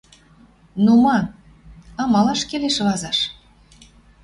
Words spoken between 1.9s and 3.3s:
Амалаш келеш вазаш,—